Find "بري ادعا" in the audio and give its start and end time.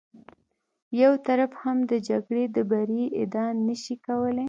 2.71-3.47